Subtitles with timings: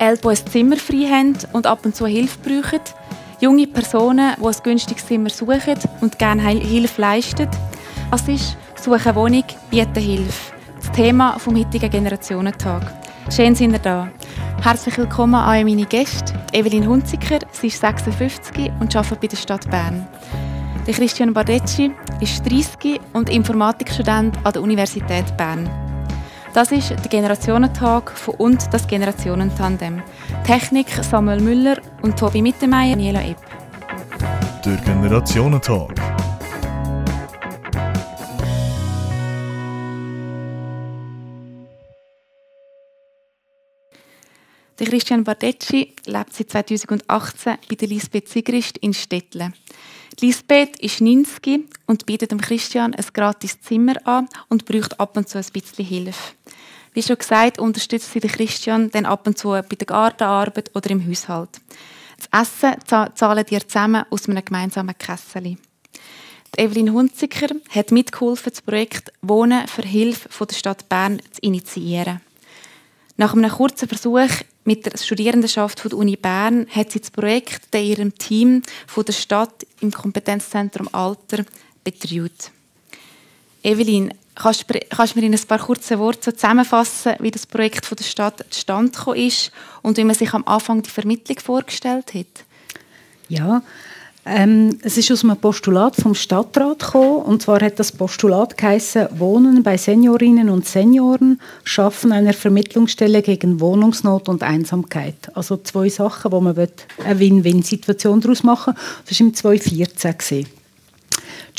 [0.00, 2.80] Die ein Zimmer frei haben und ab und zu Hilfe brauchen.
[3.38, 7.48] Junge Personen, die ein günstiges Zimmer suchen und gerne Hilfe leisten.
[8.10, 10.54] Das ist «Suche Wohnung, bieten Hilfe».
[10.80, 12.90] Das Thema vom heutigen Generationentag.
[13.30, 14.08] Schön sind ihr da.
[14.62, 16.32] Herzlich willkommen an meine Gäste.
[16.54, 20.08] Evelyn Hunziker, sie ist 56 und arbeitet bei der Stadt Bern.
[20.86, 21.92] Der Christian Bardecci
[22.22, 25.89] ist 30 und Informatikstudent an der Universität Bern.
[26.52, 30.02] Das ist der Generationentag von und das Generationentandem.
[30.44, 33.38] Technik Samuel Müller und Tobi Mittermeier, Daniela Epp.
[34.64, 35.94] Der Generationentag.
[44.80, 49.52] Der Christian Bardecci lebt seit 2018 bei der Lisbeth Sigrist in Stettle.
[50.20, 55.28] Lisbeth ist 90 und bietet dem Christian ein gratis Zimmer an und braucht ab und
[55.28, 56.34] zu ein bisschen Hilfe.
[56.92, 60.90] Wie schon gesagt, unterstützt sie den Christian dann ab und zu bei der Gartenarbeit oder
[60.90, 61.60] im Haushalt.
[62.30, 62.74] Das Essen
[63.14, 65.56] zahlen die zusammen aus einem gemeinsamen Kessel.
[66.56, 72.20] Evelyn Hunziker hat mitgeholfen, das Projekt Wohnen für Hilfe von der Stadt Bern zu initiieren.
[73.16, 74.28] Nach einem kurzen Versuch
[74.64, 79.12] mit der Studierendenschaft der Uni Bern hat sie das Projekt in ihrem Team von der
[79.12, 81.44] Stadt im Kompetenzzentrum Alter
[81.84, 82.50] betreut.
[83.62, 87.86] Evelyn, kannst, kannst du mir in ein paar kurzen Worten so zusammenfassen, wie das Projekt
[87.86, 92.44] von der Stadt zustande ist und wie man sich am Anfang die Vermittlung vorgestellt hat?
[93.28, 93.62] Ja,
[94.26, 99.08] ähm, es ist aus einem Postulat vom Stadtrat gekommen, und zwar hat das Postulat geheißen,
[99.18, 105.34] Wohnen bei Seniorinnen und Senioren, Schaffen einer Vermittlungsstelle gegen Wohnungsnot und Einsamkeit.
[105.34, 108.82] Also zwei Sachen, wo man eine Win-Win-Situation daraus machen will.
[109.08, 110.18] Das war im 2014.
[110.18, 110.59] Gewesen.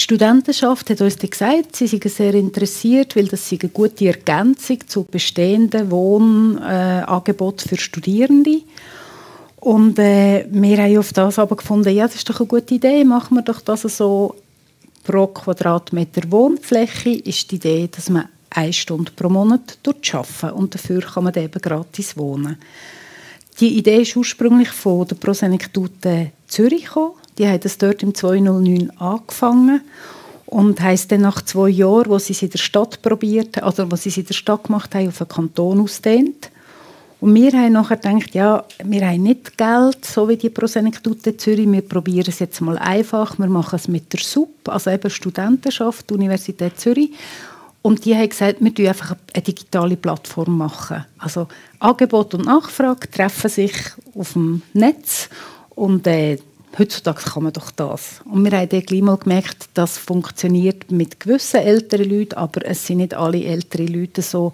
[0.01, 5.03] Die Studentenschaft hat uns gesagt, sie sind sehr interessiert, weil das eine gute Ergänzung zu
[5.03, 8.61] bestehenden Wohnangeboten für Studierende.
[9.57, 13.03] Und äh, wir haben auf das aber gefunden, ja, das ist doch eine gute Idee,
[13.03, 14.33] machen wir doch das so
[15.03, 20.73] pro Quadratmeter Wohnfläche ist die Idee, dass man eine Stunde pro Monat dort arbeiten und
[20.73, 22.57] dafür kann man eben gratis wohnen.
[23.61, 27.11] Die Idee ist ursprünglich von der Prosenektute Zürich gekommen.
[27.37, 29.81] Die haben das dort im 2009 angefangen
[30.47, 33.95] und heisst dann nach zwei Jahren, wo sie es in der Stadt probiert, also wo
[33.95, 36.49] sie es in der Stadt gemacht haben, auf den Kanton ausdehnt.
[37.19, 41.71] Und wir haben nachher gedacht, ja, wir haben nicht Geld, so wie die Prosenektute Zürich,
[41.71, 46.11] wir probieren es jetzt mal einfach, wir machen es mit der SUP, also eben Studentenschaft,
[46.11, 47.11] Universität Zürich.
[47.81, 51.05] Und die haben gesagt, wir machen einfach eine digitale Plattform machen.
[51.17, 51.47] Also
[51.79, 53.73] Angebot und Nachfrage treffen sich
[54.13, 55.29] auf dem Netz
[55.69, 56.37] und äh,
[56.77, 58.21] heutzutage kann man doch das.
[58.25, 62.85] Und wir haben dann gleich mal gemerkt, das funktioniert mit gewissen älteren Leuten, aber es
[62.85, 64.53] sind nicht alle älteren Leute so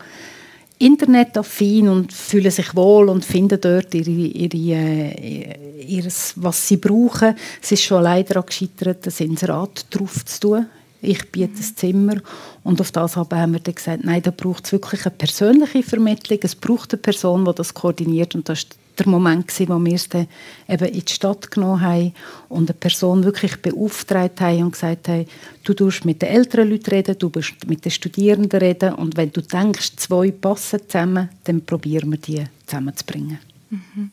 [0.80, 7.36] internetaffin und fühlen sich wohl und finden dort ihre, ihre, äh, ihres, was sie brauchen.
[7.62, 10.66] Es ist schon allein daran gescheitert, ein Inserat drauf zu tun.
[11.02, 12.18] Ich biete ein Zimmer
[12.64, 16.40] und auf das haben wir dann gesagt, nein, da braucht es wirklich eine persönliche Vermittlung.
[16.42, 19.94] Es braucht eine Person, die das koordiniert und das ist der Moment, gewesen, wo wir
[19.94, 20.28] es dann
[20.68, 22.14] eben in die Stadt genommen haben
[22.50, 25.26] und eine Person wirklich beauftragt haben und gesagt haben,
[25.64, 29.32] du tust mit den älteren Leuten reden, du musst mit den Studierenden reden und wenn
[29.32, 33.40] du denkst, zwei passen zusammen, dann probieren wir die zusammenzubringen.
[33.70, 34.12] Mhm.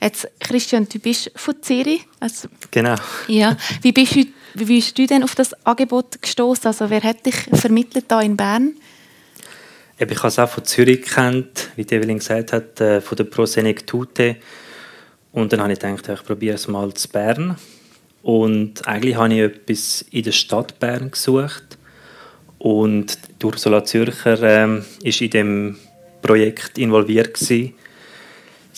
[0.00, 2.06] Jetzt, Christian, du bist von Zürich.
[2.20, 2.94] Also, genau.
[3.28, 3.56] Ja.
[3.82, 6.66] Wie bist, du, wie bist du denn auf das Angebot gestoßen?
[6.66, 8.74] Also, wer hat dich vermittelt da in Bern?
[9.98, 13.46] Ich habe es auch von Zürich kennt, wie Evelyn gesagt hat, äh, von der Pro
[13.46, 14.36] Senectute.
[15.32, 17.56] Und dann habe ich gedacht, ich probiere es mal zu Bern.
[18.22, 21.78] Und eigentlich habe ich etwas in der Stadt Bern gesucht.
[22.58, 25.76] Und Ursula Zürcher ähm, ist in dem
[26.22, 27.74] Projekt involviert gewesen.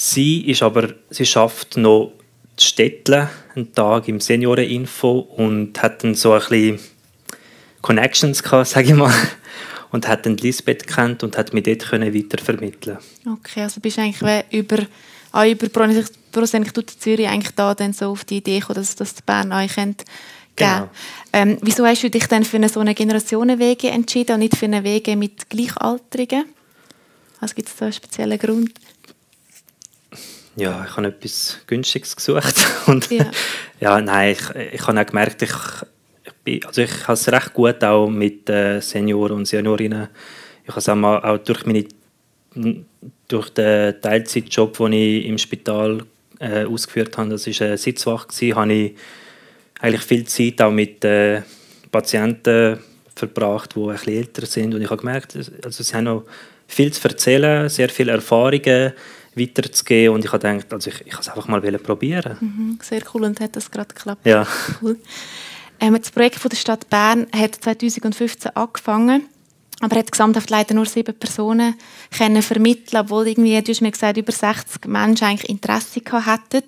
[0.01, 2.13] Sie ist aber, sie schafft noch
[2.57, 6.79] die Städtle einen Tag im Senioreninfo und hat dann so ein bisschen
[7.83, 9.13] Connections gehabt, sage ich mal
[9.91, 12.99] und hat dann Lisbeth kennt und hat mich dort können weitervermitteln.
[13.27, 14.87] Okay, also bist du eigentlich über
[15.33, 19.53] auch über Prosenektute Zürich eigentlich da dann so auf die Idee gekommen, dass das Bern
[19.53, 20.05] euch kennt.
[20.55, 20.89] Genau.
[21.33, 24.67] Ähm, wieso hast du dich dann für eine so eine Generationenwege entschieden und nicht für
[24.67, 26.45] eine Wege mit Gleichaltrigen?
[27.41, 28.75] Was gibt es da einen speziellen Grund?
[30.59, 33.31] Ja, ich habe etwas Günstiges gesucht und ja,
[33.81, 35.53] ja nein, ich, ich habe auch gemerkt, ich
[36.43, 40.09] bin, also ich habe es recht gut auch mit äh, Senioren und Seniorinnen.
[40.65, 41.85] Ich habe es auch, auch durch meine
[43.29, 46.03] durch den Teilzeitjob, den ich im Spital
[46.41, 48.95] äh, ausgeführt habe, das war eine Sitzwache, habe ich
[49.81, 51.43] eigentlich viel Zeit auch mit äh,
[51.93, 52.79] Patienten
[53.15, 54.75] verbracht, die etwas älter sind.
[54.75, 56.25] Und ich habe gemerkt, also sie haben noch
[56.67, 58.93] viel zu erzählen, sehr viele Erfahrungen,
[59.39, 62.37] weiterzugeben und ich habe gedacht, also ich, ich es einfach mal probieren.
[62.41, 64.27] Mhm, sehr cool und hat das gerade geklappt.
[64.27, 64.47] Ja.
[64.83, 64.97] Cool.
[65.81, 69.27] Ähm, das Projekt von der Stadt Bern hat 2015 angefangen,
[69.81, 71.75] aber hat gesamthaft leider nur sieben Personen
[72.17, 76.65] können vermitteln, obwohl irgendwie, du hast mir gesagt, über 60 Menschen eigentlich Interesse hätten.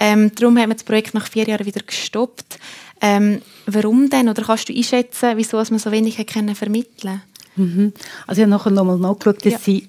[0.00, 2.58] Ähm, darum haben wir das Projekt nach vier Jahren wieder gestoppt.
[3.00, 4.28] Ähm, warum denn?
[4.28, 7.22] Oder kannst du einschätzen, wieso man so wenig können vermitteln
[7.58, 7.92] mhm.
[8.26, 9.58] Also ich habe nachher nochmal nachgeschaut, dass ja.
[9.58, 9.88] sie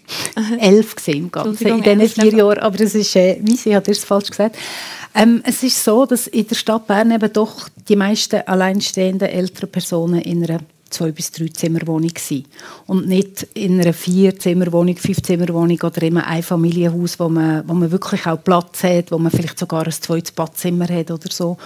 [0.60, 2.60] elf gesehen in diesen vier Jahren.
[2.60, 4.58] Aber das ist, äh, wie sie hat es falsch gesagt.
[5.16, 9.72] Ähm, es ist so, dass in der Stadt Bern eben doch die meisten alleinstehenden älteren
[9.72, 12.46] Personen in einer zwei bis drei Zimmerwohnung sein
[12.88, 17.74] und nicht in einer vier Zimmerwohnung, fünf Zimmerwohnung oder immer ein Familienhaus, wo man, wo
[17.74, 21.58] man wirklich auch Platz hat, wo man vielleicht sogar ein zweites Badzimmer hat oder so.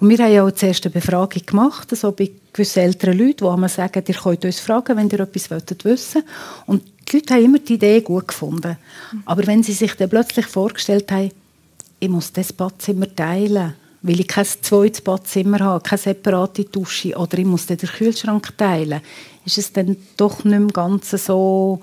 [0.00, 3.56] Und wir haben ja auch zuerst eine Befragung gemacht, also bei gewissen älteren Leuten, wo
[3.56, 6.22] man sagen, ihr könnt uns fragen, wenn ihr etwas wollt wissen
[6.66, 8.76] und die Leute haben immer die Idee gut gefunden.
[9.24, 11.30] Aber wenn sie sich dann plötzlich vorgestellt haben,
[11.98, 17.38] ich muss das Badzimmer teilen, weil ich kein zweites Badzimmer habe, keine separate Dusche oder
[17.38, 19.00] ich muss den Kühlschrank teilen,
[19.44, 21.80] ist es dann doch nicht mehr ganz so,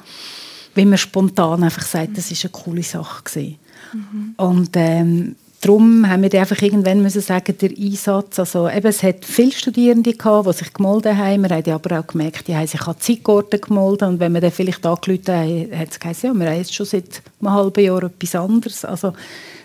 [0.75, 3.59] wie man spontan einfach sagt, das ist eine coole Sache gewesen.
[3.93, 4.33] Mhm.
[4.37, 9.25] Und ähm, darum haben wir einfach irgendwann müssen sagen, der Einsatz, also eben, es hat
[9.25, 12.81] viele Studierende gehabt, die sich gemolden haben, wir haben aber auch gemerkt, die haben sich
[12.81, 16.49] an Zeitgorten gemolden und wenn wir dann vielleicht angerufen haben, hat es gesagt, ja, wir
[16.49, 18.85] haben jetzt schon seit einem halben Jahr etwas anderes.
[18.85, 19.13] Also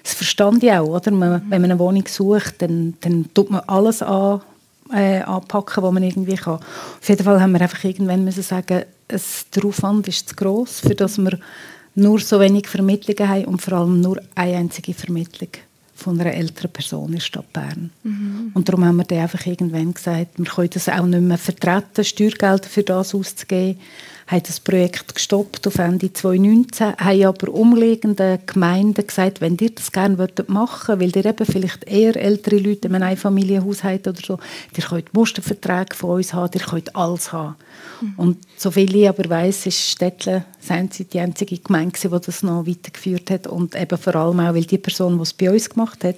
[0.03, 1.11] das verstand ich auch, oder?
[1.13, 4.41] Man, wenn man eine Wohnung sucht, dann, dann tut man alles an,
[4.93, 6.59] äh, anpacken, was man irgendwie kann.
[7.01, 10.81] Auf jeden Fall haben wir einfach irgendwann müssen sagen, es, der Aufwand ist zu gross,
[10.81, 11.39] für dass wir
[11.95, 15.51] nur so wenig Vermittlungen haben und vor allem nur eine einzige Vermittlung
[16.05, 17.91] von einer älteren Person in der Stadt Bern.
[18.03, 18.51] Mhm.
[18.53, 22.05] Und darum haben wir dann einfach irgendwann gesagt, wir können das auch nicht mehr vertreten,
[22.05, 23.81] Steuergelder für das auszugeben
[24.27, 29.93] haben das Projekt gestoppt auf Ende 2019, haben aber umliegende Gemeinden gesagt, wenn ihr das
[29.93, 30.17] gerne
[30.47, 34.39] machen wollt, weil ihr eben vielleicht eher ältere Leute in einem Einfamilienhaushalt oder so,
[34.77, 37.57] ihr könnt Musterverträge von uns haben, ihr könnt alles haben.
[38.01, 38.15] Mhm.
[38.17, 40.45] Und soviel ich aber weiss, ist Stettle
[41.13, 44.79] die einzige Gemeinde, die das noch weitergeführt hat und eben vor allem auch, weil die
[44.79, 46.17] Person, die es bei uns gemacht hat,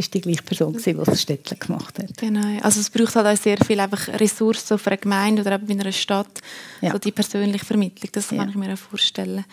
[0.00, 2.16] ist die gleiche Person, die das Städtchen gemacht hat.
[2.16, 2.60] Genau.
[2.62, 5.80] Also es braucht halt auch sehr viel einfach Ressourcen für eine Gemeinde oder eben in
[5.80, 6.40] einer Stadt,
[6.80, 6.92] ja.
[6.92, 8.10] so die persönliche Vermittlung.
[8.12, 8.38] Das ja.
[8.38, 9.44] kann ich mir auch vorstellen.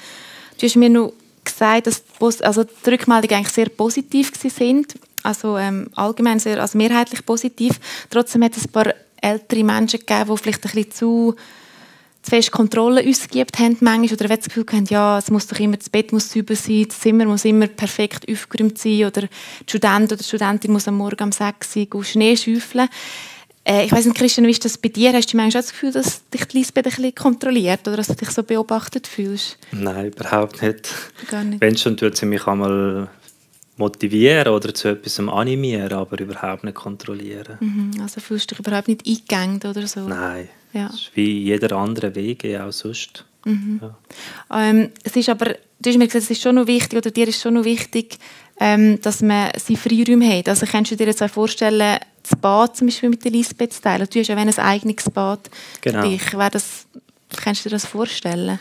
[0.60, 1.14] Du hast mir noch
[1.44, 2.04] gesagt, dass
[2.42, 4.96] also die Rückmeldungen eigentlich sehr positiv sind.
[5.24, 7.80] Also ähm, allgemein sehr, also mehrheitlich positiv.
[8.10, 11.36] Trotzdem hat es ein paar ältere Menschen gegeben, die vielleicht ein bisschen zu
[12.28, 15.60] zu fest Kontrolle ausgeübt haben manchmal, oder wenn das Gefühl haben, ja, es muss doch
[15.60, 19.30] immer, das Bett muss sauber sein, das Zimmer muss immer perfekt aufgeräumt sein oder der
[19.66, 22.90] Student oder die Studentin muss am Morgen um 6 Uhr Schnee schäufeln.
[23.64, 25.14] Äh, ich weiß nicht, Christian, wie ist das bei dir?
[25.14, 28.16] Hast du manchmal das Gefühl, dass dich die Lisbeth ein bisschen kontrolliert oder dass du
[28.16, 29.58] dich so beobachtet fühlst?
[29.72, 30.90] Nein, überhaupt nicht.
[31.30, 31.62] Gar nicht.
[31.62, 33.10] Wenn schon, tut sie mich einmal
[33.78, 37.58] motivieren oder zu etwas animieren, aber überhaupt nicht kontrollieren.
[37.60, 40.02] Mhm, also fühlst du dich überhaupt nicht eingegangen oder so?
[40.02, 40.50] Nein.
[40.74, 40.88] Ja.
[40.88, 43.26] Das ist wie jeder andere Weg auch sonst.
[43.46, 43.80] Mhm.
[43.82, 43.98] Ja.
[44.52, 47.28] Ähm, es ist aber, du hast mir gesagt, es ist schon noch wichtig, oder dir
[47.28, 48.18] ist schon noch wichtig,
[48.60, 50.50] ähm, dass man sie Freiräume hat.
[50.50, 53.82] Also kannst du dir jetzt auch vorstellen, das Bad zum Beispiel mit der Lisbeth zu
[53.82, 54.08] teilen?
[54.12, 55.50] Du hast ja ein eigenes Bad
[55.82, 56.02] genau.
[56.02, 56.34] für dich.
[56.34, 56.88] Wäre das,
[57.44, 58.60] kannst du dir das vorstellen?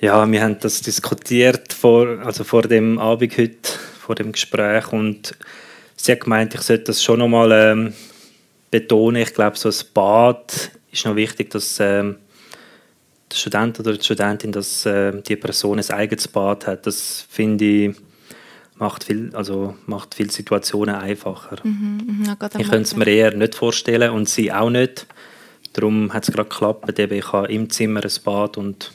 [0.00, 3.68] Ja, wir haben das diskutiert vor, also vor dem Abend heute,
[4.00, 5.34] vor dem Gespräch und
[5.96, 7.92] sie hat gemeint, ich sollte das schon noch mal ähm,
[8.70, 9.22] betonen.
[9.22, 12.16] Ich glaube, so ein Bad ist noch wichtig, dass ähm,
[13.30, 16.86] der Student oder die Studentin, dass äh, die Person ein eigenes Bad hat.
[16.86, 17.96] Das finde ich
[18.78, 21.56] macht viel, also macht viele Situationen einfacher.
[21.64, 25.06] Mhm, mh, ich könnte es mir eher nicht vorstellen und sie auch nicht.
[25.72, 26.98] Darum hat es gerade geklappt.
[26.98, 28.92] Ich habe im Zimmer ein Bad und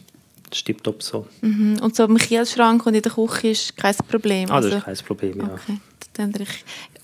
[0.50, 1.28] das stimmt top so.
[1.42, 1.80] Mhm.
[1.82, 4.50] Und so im Kühlschrank und in der Küche ist kein Problem?
[4.50, 5.54] Ah, das also, ist kein Problem, ja.
[5.54, 5.78] Okay.
[6.14, 6.34] Dann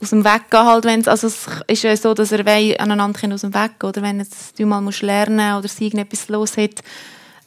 [0.01, 2.45] aus dem Weg gehen halt, wenn's, also es ist ja so, dass er
[2.79, 6.29] aneinander aus dem Weg gehen oder wenn jetzt du mal musst lernen oder sie irgendetwas
[6.29, 6.81] los hat,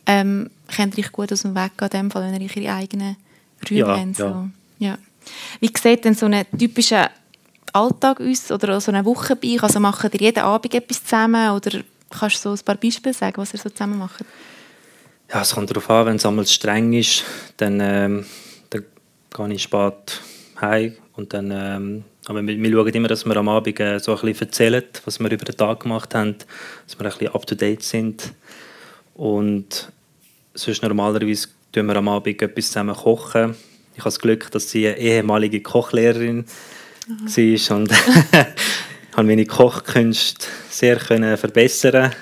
[0.06, 3.16] ähm, könnt ihr gut aus dem Weg gehen, in dem Fall, wenn ihr ihre eigenen
[3.68, 4.16] Räume ja, habt.
[4.16, 4.24] So.
[4.24, 4.50] Ja.
[4.78, 4.98] ja.
[5.60, 7.10] Wie sieht denn so ein typischer
[7.72, 9.62] Alltag aus oder so eine Woche bei euch?
[9.62, 13.36] Also machen ihr jeden Abend etwas zusammen oder kannst du so ein paar Beispiele sagen,
[13.36, 14.24] was ihr so zusammen macht?
[15.32, 17.24] Ja, es kommt darauf an, wenn es einmal streng ist,
[17.56, 18.26] dann, ähm,
[18.68, 18.84] dann
[19.30, 20.20] gehe ich spät
[20.60, 24.14] heim und dann ähm, aber wir, wir schauen immer, dass wir am Abend äh, so
[24.14, 26.36] ein bisschen erzählen, was wir über den Tag gemacht haben,
[26.86, 28.32] dass wir ein bisschen up-to-date sind.
[29.14, 29.90] Und
[30.54, 33.56] sonst normalerweise tun wir am Abend etwas zusammen kochen.
[33.94, 36.46] Ich habe das Glück, dass sie eine ehemalige Kochlehrerin
[37.08, 37.26] mhm.
[37.26, 37.92] war und
[39.16, 42.12] habe meine Kochkünste sehr können verbessern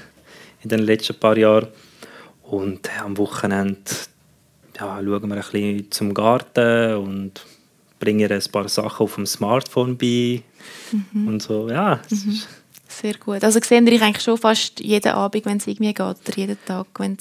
[0.62, 1.68] in den letzten paar Jahren.
[2.42, 3.82] Und äh, am Wochenende
[4.78, 7.44] ja, schauen wir ein bisschen zum Garten und
[8.00, 10.42] bringen ihr ein paar Sachen auf dem Smartphone bei
[10.90, 11.28] mhm.
[11.28, 12.00] und so, ja.
[12.10, 12.40] Mhm.
[12.88, 13.44] Sehr gut.
[13.44, 16.86] Also sehen ihr eigentlich schon fast jeden Abend, wenn es irgendwie geht, oder jeden Tag,
[16.98, 17.16] wenn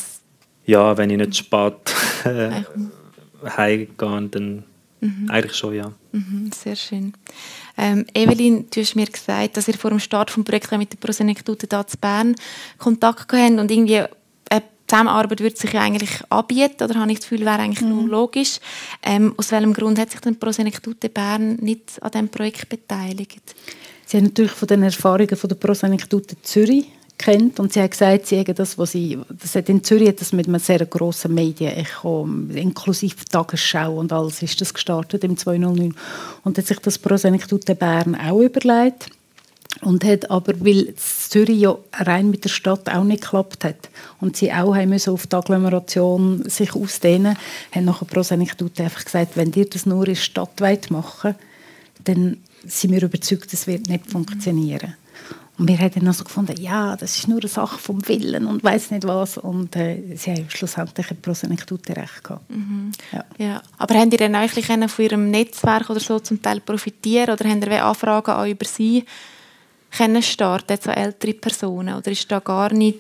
[0.66, 1.74] Ja, wenn ich nicht spät
[2.24, 2.64] äh,
[3.46, 4.64] heimgehe, dann
[5.02, 5.30] mhm.
[5.30, 5.92] eigentlich schon, ja.
[6.12, 7.14] Mhm, sehr schön.
[7.78, 10.98] Ähm, Evelyn, du hast mir gesagt, dass ihr vor dem Start des Projekts mit der
[10.98, 12.36] Prosenektute da zu Bern
[12.78, 14.04] Kontakt gehabt und irgendwie
[14.50, 17.90] eine Zusammenarbeit würde sich ja eigentlich anbieten, oder habe ich das Gefühl, wäre eigentlich mhm.
[17.90, 18.60] nur logisch.
[19.04, 23.56] Ähm, aus welchem Grund hat sich denn Prosenektute Bern nicht an diesem Projekt beteiligt?
[24.06, 26.88] Sie haben natürlich von den Erfahrungen von der Prosenektute Zürich
[27.20, 30.34] kennt und sie hat gesagt, sie haben das, was sie, das hat in Zürich das
[30.34, 35.94] mit einem sehr grossen Medienecho, inklusive Tagesschau und alles, ist das gestartet im 2009
[36.44, 39.12] und hat sich das Prosenektute Bern auch überlegt
[39.82, 44.36] und hat aber, weil Zürich ja rein mit der Stadt auch nicht geklappt hat und
[44.36, 47.38] sie auch haben müssen auf die Agglomeration sich ausdehnen,
[47.74, 50.60] haben nachher Prosenektute einfach gesagt, wenn ihr das nur in Stadt
[50.90, 51.36] machen
[52.04, 54.96] dann sind wir überzeugt, das wird nicht funktionieren.
[55.58, 58.64] Und wir haben dann also gefunden, ja, das ist nur eine Sache vom Willen und
[58.64, 59.38] weiß nicht was.
[59.38, 62.50] Und äh, sie haben schlussendlich Prosenektute recht gehabt.
[62.50, 62.94] Mhm.
[63.12, 63.26] Ja.
[63.38, 63.62] ja.
[63.78, 67.62] Aber haben Sie dann eigentlich von Ihrem Netzwerk oder so zum Teil profitieren oder haben
[67.62, 69.04] Sie Anfragen auch über Sie
[69.98, 71.96] können starten, so ältere Personen?
[71.96, 73.00] Oder ist da gar nicht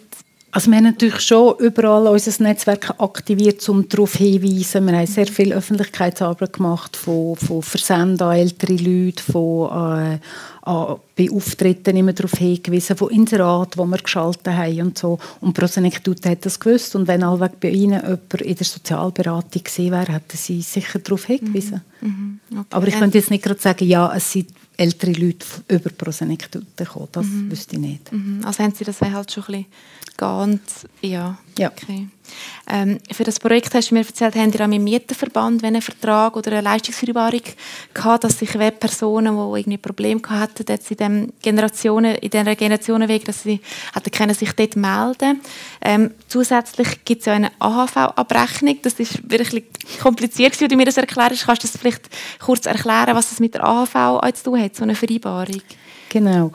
[0.51, 4.87] also wir haben natürlich schon überall unser Netzwerk aktiviert, um darauf hinzuweisen.
[4.87, 10.19] Wir haben sehr viel Öffentlichkeitsarbeit gemacht, von, von Versenden an ältere Leute, von äh,
[11.15, 15.17] bei Auftritten immer darauf hingewiesen, von Inseraten, die wir geschaltet haben und so.
[15.41, 16.95] Und Prosenektute hat das gewusst.
[16.95, 21.25] Und wenn allweg bei Ihnen jemand in der Sozialberatung gewesen wäre, hätten Sie sicher darauf
[21.25, 21.81] hingewiesen.
[22.01, 22.39] Mhm.
[22.49, 22.59] Mhm.
[22.59, 22.67] Okay.
[22.69, 27.09] Aber ich könnte jetzt nicht gerade sagen, ja, es sind ältere Leute über Prosenektute gekommen.
[27.11, 27.51] Das mhm.
[27.51, 28.11] wüsste ich nicht.
[28.11, 28.41] Mhm.
[28.45, 29.65] Also haben Sie das halt schon ein bisschen
[30.17, 31.37] ganz, ja.
[31.59, 31.71] Ja.
[31.71, 32.07] Okay.
[32.69, 35.81] Ähm, für das Projekt hast du mir erzählt, haben ihr auch mit dem Mieterverband einen
[35.81, 37.41] Vertrag oder eine Leistungsvereinbarung
[37.93, 43.25] gehabt, dass sich Personen, die irgendwie Probleme hatten, jetzt in, dem Generationen, in dieser Generationenweg,
[43.25, 43.59] dass sie
[43.93, 45.41] hatten können sich dort melden
[45.81, 48.77] ähm, Zusätzlich gibt es ja eine AHV-Abrechnung.
[48.83, 49.65] Das ist wirklich
[50.01, 51.45] kompliziert, wie du mir das erklärst.
[51.45, 54.83] Kannst du das vielleicht kurz erklären, was das mit der AHV zu tun hat, so
[54.83, 55.61] eine Vereinbarung?
[56.09, 56.51] Genau.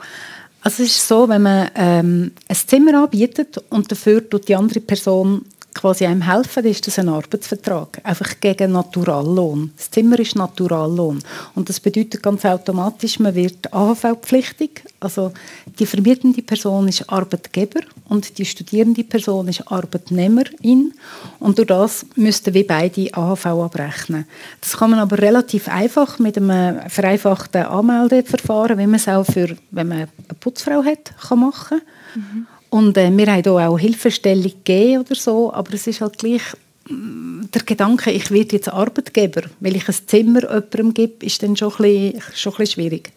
[0.65, 4.79] Also es ist so, wenn man ähm, ein Zimmer anbietet und dafür tut die andere
[4.79, 7.99] Person quasi einem helfen, ist das ein Arbeitsvertrag.
[8.03, 9.71] Einfach gegen Naturallohn.
[9.75, 11.19] Das Zimmer ist Naturallohn.
[11.53, 14.83] Und das bedeutet ganz automatisch, man wird AHV-pflichtig.
[15.01, 15.33] Also
[15.77, 20.93] die vermietende Person ist Arbeitgeber und die studierende Person ist Arbeitnehmerin.
[21.39, 24.25] Und durch das müssten wir beide AHV abrechnen.
[24.61, 29.57] Das kann man aber relativ einfach mit einem vereinfachten Anmeldeverfahren, wie man es auch für,
[29.71, 30.07] wenn man eine
[30.39, 31.81] Putzfrau hat, kann machen
[32.15, 32.21] kann.
[32.21, 32.47] Mhm.
[32.75, 36.41] Und äh, wir haben hier auch Hilfestellung gegeben oder so, aber es ist halt gleich
[36.89, 41.55] mm, der Gedanke, ich werde jetzt Arbeitgeber, weil ich ein Zimmer jemandem gebe, ist dann
[41.55, 43.13] schon ein bisschen, schon ein bisschen schwierig.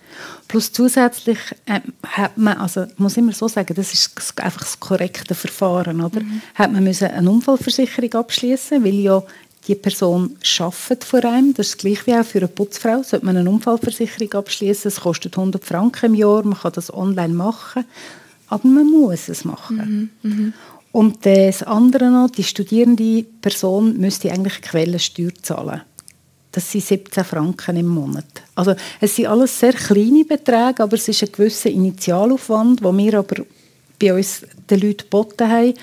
[0.46, 4.78] Plus zusätzlich äh, hat man, also ich muss immer so sagen, das ist einfach das
[4.78, 6.20] korrekte Verfahren, oder?
[6.20, 6.40] Mhm.
[6.54, 9.24] Hat man müssen eine Unfallversicherung abschließen, weil ja
[9.66, 11.52] die Person schafft vor einem.
[11.52, 13.02] Das ist gleich wie auch für eine Putzfrau.
[13.02, 17.34] Sollte man eine Unfallversicherung abschließen, es kostet 100 Franken im Jahr, man kann das online
[17.34, 17.84] machen
[18.48, 20.10] aber man muss es machen.
[20.22, 20.30] Mhm.
[20.30, 20.52] Mhm.
[20.92, 25.82] Und das andere noch, die studierende Person müsste eigentlich Quellensteuer zahlen.
[26.50, 28.24] Das sind 17 Franken im Monat.
[28.54, 33.18] Also es sind alles sehr kleine Beträge, aber es ist ein gewisser Initialaufwand, den wir
[33.18, 33.44] aber
[33.98, 35.74] bei uns den Leuten geboten haben.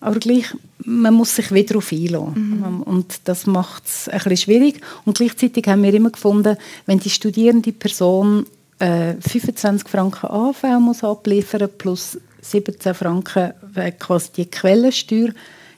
[0.00, 0.44] Aber gleich,
[0.84, 2.60] man muss sich wieder darauf einlassen.
[2.60, 2.82] Mhm.
[2.82, 4.80] Und das macht es ein bisschen schwierig.
[5.04, 8.46] Und gleichzeitig haben wir immer gefunden, wenn die studierende Person
[8.78, 13.52] äh, 25 Franken AV muss abliefern plus 17 Franken
[13.98, 15.30] quasi die Quellensteuer,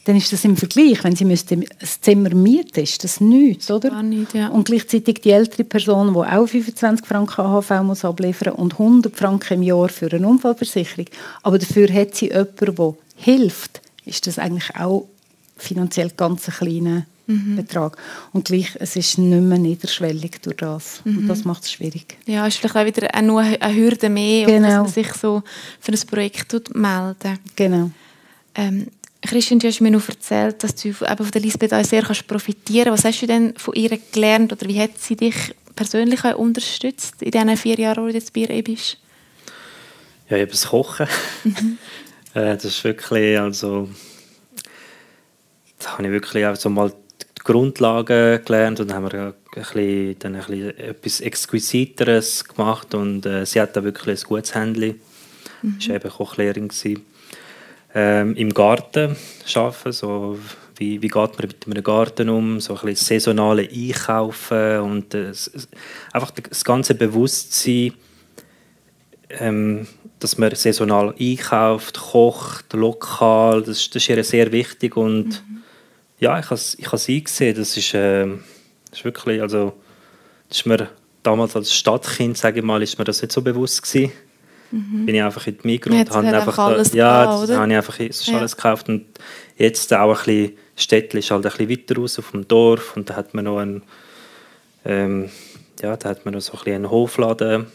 [0.04, 1.66] dann ist das im Vergleich, wenn sie müsste ein
[2.00, 4.02] Zimmer mieten, ist das nichts, oder?
[4.02, 4.48] Nicht, ja.
[4.48, 9.54] Und gleichzeitig die ältere Person, die auch 25 Franken AHV muss abliefern und 100 Franken
[9.54, 11.06] im Jahr für eine Unfallversicherung,
[11.42, 15.06] aber dafür hat sie jemanden, der hilft, ist das eigentlich auch
[15.58, 17.56] finanziell ganz ein kleiner mhm.
[17.56, 17.96] Betrag.
[18.32, 21.00] Und gleich, es ist nicht mehr niederschwellig durch das.
[21.04, 21.18] Mhm.
[21.18, 22.16] Und das macht es schwierig.
[22.26, 24.68] Ja, es ist vielleicht auch wieder auch nur eine Hürde mehr, genau.
[24.68, 25.42] dass man sich so
[25.80, 27.90] für ein Projekt melden Genau.
[28.54, 28.88] Ähm,
[29.22, 32.26] Christian, du hast mir noch erzählt, dass du eben von der Lisbeth auch sehr kannst
[32.26, 33.04] profitieren kannst.
[33.04, 37.22] Was hast du denn von ihr gelernt oder wie hat sie dich persönlich auch unterstützt
[37.22, 38.98] in diesen vier Jahren, wo du jetzt bei ihr bist?
[40.28, 41.06] Ja, eben das Kochen.
[41.44, 41.78] Mhm.
[42.34, 43.88] Äh, das ist wirklich, also
[45.78, 46.92] da habe ich wirklich auch so mal
[47.48, 53.46] Grundlagen gelernt und haben wir ein bisschen, dann ein bisschen etwas Exquisiteres gemacht und äh,
[53.46, 54.96] sie hat da wirklich ein gutes Handy.
[55.62, 55.76] Mhm.
[55.80, 56.68] Sie war eben Kochlehrerin.
[57.94, 59.16] Ähm, Im Garten
[59.54, 60.38] arbeiten, so
[60.76, 65.32] wie, wie geht man mit einem Garten um, so ein bisschen saisonale Einkaufen und äh,
[66.12, 67.94] einfach das ganze Bewusstsein,
[69.30, 69.86] ähm,
[70.20, 75.58] dass man saisonal einkauft, kocht, lokal, das, das ist ihr sehr wichtig und mhm.
[76.18, 78.26] Ja, ich habe es ich eingesehen, das ist, äh,
[78.90, 79.74] das ist wirklich, also
[80.48, 80.88] das ist mir
[81.22, 84.12] damals als Stadtkind, sage ich mal, ist mir das nicht so bewusst gewesen.
[84.70, 85.06] Mhm.
[85.06, 87.98] Bin ich einfach in die Mikro und habe einfach, alles ja, gehabt, habe ich einfach
[87.98, 88.38] das ja.
[88.38, 89.06] alles gekauft und
[89.56, 93.08] jetzt auch ein bisschen Städtchen ist halt ein bisschen weiter raus auf dem Dorf und
[93.08, 93.82] da hat man noch einen,
[94.84, 95.30] ähm,
[95.80, 97.66] ja, da hat man noch so ein bisschen einen Hofladen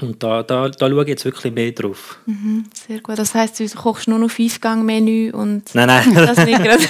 [0.00, 2.18] und da, da, da schaue ich jetzt wirklich mehr drauf.
[2.26, 3.18] Mhm, sehr gut.
[3.18, 5.74] Das heisst, du kochst nur noch Fünfgang-Menü und...
[5.74, 6.14] Nein, nein.
[6.14, 6.84] das nicht gerade.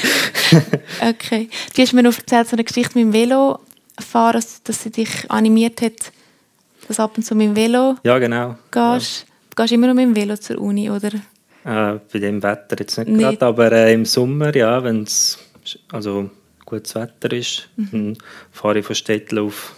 [1.09, 1.49] okay.
[1.75, 3.61] Du hast mir noch erzählt, so eine Geschichte mit dem Velo
[3.99, 6.12] fahren, dass sie dich animiert hat,
[6.87, 8.57] dass ab und zu mit dem Velo ja, genau.
[8.71, 9.21] gehst.
[9.21, 9.35] Ja.
[9.50, 11.11] Du gehst immer noch mit dem Velo zur Uni, oder?
[11.65, 13.21] Äh, bei dem Wetter jetzt nicht, nicht.
[13.21, 15.38] gerade, aber äh, im Sommer, ja, wenn es
[15.93, 16.31] also
[16.65, 17.88] gutes Wetter ist, mhm.
[17.91, 18.19] dann
[18.53, 19.75] fahre ich von Städtel auf,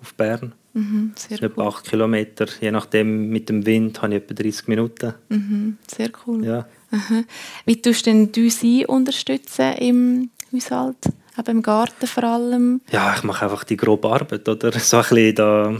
[0.00, 0.52] auf Bern.
[0.74, 1.50] Mhm, sehr das cool.
[1.50, 2.46] etwa 8 Kilometer.
[2.60, 5.14] Je nachdem, mit dem Wind habe ich etwa 30 Minuten.
[5.28, 6.44] Mhm, sehr cool.
[6.44, 6.66] Ja.
[6.90, 7.24] Aha.
[7.64, 10.96] Wie tust du denn du sie unterstützen im Haushalt?
[11.38, 12.80] Eben im Garten vor allem?
[12.90, 14.48] Ja, ich mache einfach die grobe Arbeit.
[14.48, 14.72] Oder?
[14.78, 15.74] So ein bisschen da,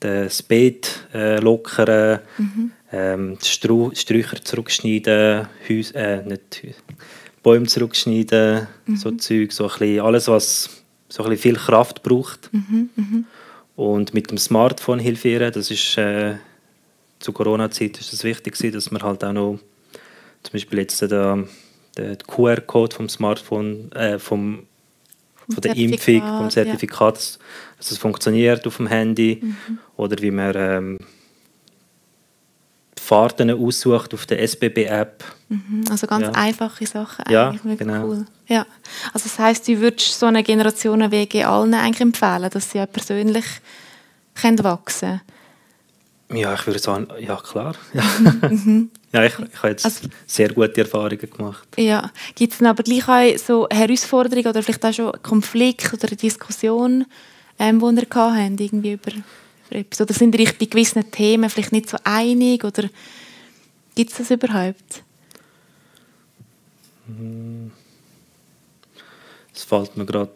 [0.00, 2.72] das Beet äh, lockern, mhm.
[2.92, 6.62] ähm, die Sträucher zurückschneiden, Häus äh, nicht
[7.42, 8.96] Bäume zurückschneiden, mhm.
[8.96, 10.70] so Zeug, so ein bisschen alles, was
[11.08, 12.50] so ein bisschen viel Kraft braucht.
[12.52, 13.26] Mhm.
[13.76, 16.36] Und mit dem Smartphone hilfieren, das ist äh,
[17.18, 19.58] zu Corona-Zeit ist das wichtig dass man halt auch noch
[20.42, 21.48] zum Beispiel jetzt den,
[21.96, 24.66] den QR-Code vom Smartphone, äh, vom,
[25.48, 27.44] von der Impfung, vom Zertifikat, ja.
[27.78, 29.78] dass es funktioniert auf dem Handy mhm.
[29.96, 30.98] oder wie man ähm,
[33.04, 35.22] Fahrten aussucht auf der SBB-App.
[35.50, 36.32] Mhm, also ganz ja.
[36.32, 37.60] einfache Sachen eigentlich.
[37.64, 38.06] Ja, genau.
[38.06, 38.26] Cool.
[38.48, 38.66] Ja.
[39.12, 43.44] Also das heisst, du würdest so eine Generationenwege allen eigentlich empfehlen, dass sie ja persönlich
[44.34, 45.20] können wachsen
[46.32, 47.74] Ja, ich würde sagen, ja klar.
[47.92, 48.02] Ja,
[48.48, 48.90] mhm.
[49.12, 51.68] ja ich, ich habe jetzt also, sehr gute Erfahrungen gemacht.
[51.76, 52.10] Ja.
[52.34, 57.04] Gibt es dann aber gleich auch so Herausforderungen oder vielleicht auch schon Konflikte oder Diskussionen,
[57.58, 59.10] ähm, die ihr habt, irgendwie über
[59.70, 60.00] etwas?
[60.00, 62.64] Oder sind ihr bei gewissen Themen vielleicht nicht so einig?
[62.64, 62.88] Oder
[63.94, 65.02] gibt es das überhaupt?
[69.54, 70.30] Es fällt mir gerade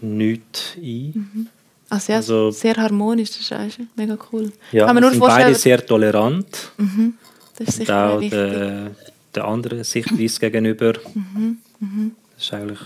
[0.00, 1.12] nichts ein.
[1.14, 1.48] Mhm.
[1.88, 4.50] Also, ja, also sehr harmonisch, das ist eigentlich mega cool.
[4.72, 6.72] Ja, Kann man nur sind beide sehr tolerant.
[6.78, 7.14] Mhm.
[7.58, 8.90] Das ist sicher und auch der,
[9.34, 10.94] der anderen Sichtweise gegenüber.
[11.12, 11.58] Mhm.
[11.80, 12.12] Mhm.
[12.34, 12.80] Das ist eigentlich,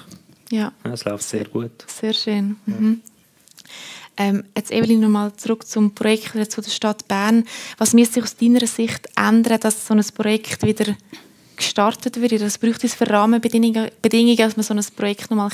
[0.50, 0.72] ja.
[0.82, 1.84] es läuft sehr gut.
[1.86, 2.56] Sehr schön.
[2.66, 3.00] Mhm.
[4.16, 7.44] Ähm, jetzt Evelyn nochmal zurück zum Projekt zu der Stadt Bern.
[7.78, 10.94] Was müsste sich aus deiner Sicht ändern, dass so ein Projekt wieder
[11.56, 12.40] gestartet wird?
[12.40, 15.50] Was braucht es für Rahmenbedingungen, dass man so ein Projekt nochmal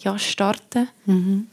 [0.00, 1.46] ja, starten mhm.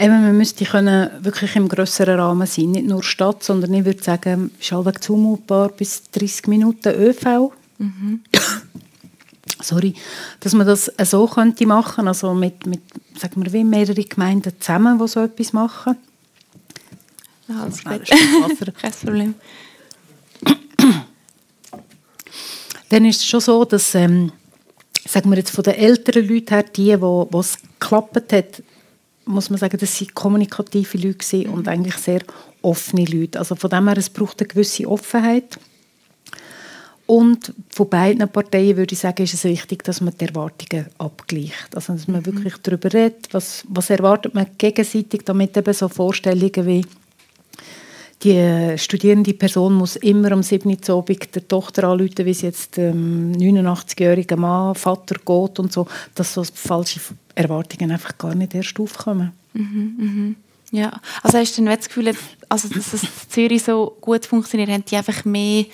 [0.00, 4.00] Eben, man müsste können wirklich im grösseren Rahmen sein, nicht nur Stadt, sondern ich würde
[4.00, 7.52] sagen, ist halbwegs zumutbar bis 30 Minuten ÖV.
[7.78, 8.20] Mhm.
[9.60, 9.94] Sorry,
[10.40, 12.80] dass man das so könnte machen, also mit, mit
[13.18, 15.96] sagen wir, wie mehrere Gemeinden zusammen, die so etwas machen.
[17.48, 19.34] Ja, das Kein Problem.
[22.90, 24.32] Dann ist es schon so, dass, ähm,
[25.06, 28.62] sagen wir jetzt von den älteren Leuten her, die, wo es geklappt hat,
[29.24, 32.22] muss man sagen, das sind kommunikative Leute und eigentlich sehr
[32.62, 33.38] offene Leute.
[33.38, 35.58] Also von dem her, es braucht eine gewisse Offenheit.
[37.08, 41.74] Und von beiden Parteien würde ich sagen, ist es wichtig, dass man die Erwartungen abgleicht.
[41.74, 42.26] Also dass man mhm.
[42.26, 46.84] wirklich darüber redet, was, was erwartet man gegenseitig, damit eben so Vorstellungen wie
[48.22, 50.68] die studierende Person muss immer am 7.
[50.68, 56.34] Uhr der Tochter anrufen, wie sie jetzt ähm, 89-jähriger Mann, Vater geht und so, dass
[56.34, 57.00] so falsche
[57.34, 59.32] Erwartungen einfach gar nicht erst aufkommen.
[59.54, 60.36] Mhm, mhm.
[60.72, 62.12] Ja, also hast du denn das Gefühl,
[62.50, 65.64] also, dass es in Zürich so gut funktioniert, haben die einfach mehr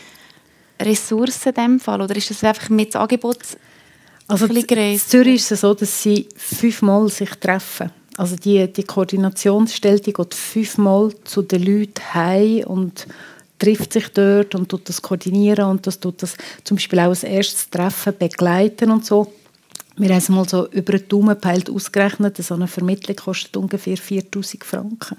[0.80, 3.38] Ressourcen in diesem Fall oder ist das einfach das Angebot
[4.26, 10.00] also in Zürich ist es so, dass sie fünfmal sich treffen also die, die Koordinationsstelle
[10.00, 13.06] die geht fünfmal zu den Leuten heim und
[13.58, 17.24] trifft sich dort und tut das koordinieren und das tut das zum Beispiel auch als
[17.24, 19.32] erstes Treffen begleiten und so.
[19.96, 23.96] Wir haben es mal so über den Daumen peilt ausgerechnet, so eine Vermittlung kostet ungefähr
[23.96, 25.16] 4000 Franken.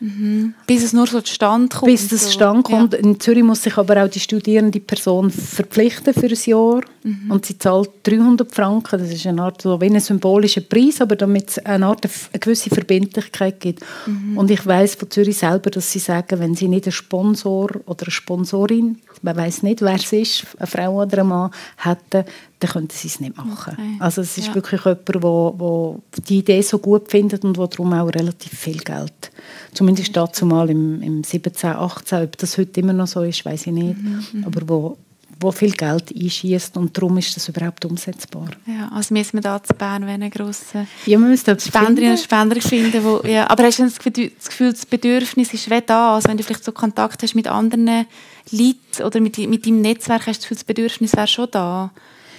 [0.00, 0.54] Mhm.
[0.66, 1.90] Bis es nur so zustande kommt.
[1.90, 2.92] Bis es zustande kommt.
[2.92, 3.00] Ja.
[3.00, 6.82] In Zürich muss sich aber auch die studierende Person verpflichten für ein Jahr.
[7.02, 7.30] Mhm.
[7.30, 9.00] Und sie zahlt 300 Franken.
[9.00, 12.40] Das ist eine Art so wie ein symbolischer Preis, aber damit es eine Art eine
[12.40, 13.84] gewisse Verbindlichkeit gibt.
[14.06, 14.38] Mhm.
[14.38, 18.04] Und ich weiß von Zürich selber, dass sie sagen, wenn sie nicht einen Sponsor oder
[18.04, 22.24] eine Sponsorin, man weiß nicht, wer es ist, eine Frau oder ein Mann, hätten,
[22.60, 23.74] dann könnten sie es nicht machen.
[23.74, 23.96] Okay.
[24.00, 24.54] Also es ist ja.
[24.54, 29.30] wirklich jemand, der die Idee so gut findet und wo darum auch relativ viel Geld
[29.74, 32.24] Zumindest dazu mal im, im 17, 18.
[32.24, 33.96] Ob das heute immer noch so ist, weiß ich nicht.
[33.96, 34.44] Mhm, mhm.
[34.44, 34.98] Aber wo,
[35.40, 38.48] wo viel Geld einschießt und darum ist das überhaupt umsetzbar.
[38.66, 42.60] Ja, also müssen wir da zu Bern eine grosse ja, man müsste Spenderinnen und Spender
[42.60, 43.04] finden.
[43.04, 46.14] Wo, ja, aber hast du das Gefühl, das Bedürfnis ist wie da?
[46.14, 48.06] Also wenn du vielleicht so Kontakt hast mit anderen
[48.50, 51.90] Leuten oder mit, mit deinem Netzwerk, hast du das Gefühl, das Bedürfnis wäre schon da?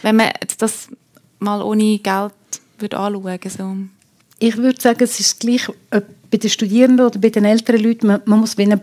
[0.01, 0.87] Wenn man das
[1.39, 2.33] mal ohne Geld
[2.77, 3.39] würde anschauen.
[3.49, 3.75] So.
[4.39, 8.07] Ich würde sagen, es ist gleich, ob bei den Studierenden oder bei den älteren Leuten,
[8.07, 8.79] man, man muss eine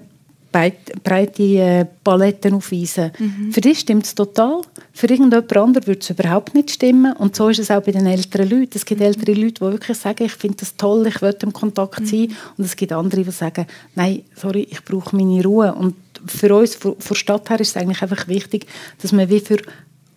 [1.03, 3.13] breite äh, Paletten aufweisen.
[3.19, 3.53] Mhm.
[3.53, 7.13] Für dich stimmt es total, für irgendjemand anderen würde es überhaupt nicht stimmen.
[7.13, 8.73] Und so ist es auch bei den älteren Leuten.
[8.75, 9.07] Es gibt mhm.
[9.07, 12.07] ältere Leute, die wirklich sagen, ich finde das toll, ich will im Kontakt mhm.
[12.07, 12.37] sein.
[12.57, 15.75] Und es gibt andere, die sagen, nein, sorry, ich brauche meine Ruhe.
[15.75, 15.95] Und
[16.27, 18.67] für uns, von der Stadt her, ist es eigentlich einfach wichtig,
[19.03, 19.59] dass man wie für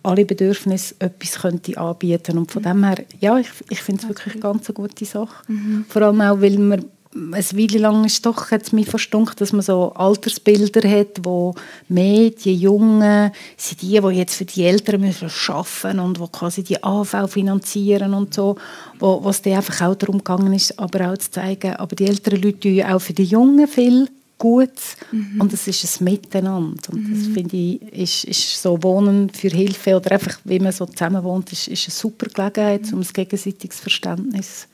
[0.02, 2.66] alle Bedürfnisse etwas könnte anbieten Und von mhm.
[2.66, 5.44] dem her, ja, ich, ich finde es wirklich eine ganz gute Sache.
[5.48, 5.84] Mhm.
[5.88, 9.62] Vor allem auch, weil man eine Weile lang ist doch jetzt mir verstunkt, dass man
[9.62, 11.56] so Altersbilder hat, wo
[11.88, 16.82] die Jungen sind die, die jetzt für die Eltern müssen arbeiten und wo quasi die
[16.82, 18.56] AV finanzieren und so,
[19.00, 22.60] wo es einfach auch darum gegangen ist, aber auch zu zeigen, aber die älteren Leute
[22.60, 24.08] tun auch für die Jungen viel
[24.40, 25.40] Gutes mhm.
[25.40, 27.14] und es ist ein Miteinander und mhm.
[27.14, 31.22] das finde ich ist, ist so Wohnen für Hilfe oder einfach wie man so zusammen
[31.22, 32.94] wohnt, ist, ist eine super Gelegenheit, mhm.
[32.94, 34.66] um ein gegenseitiges Verständnis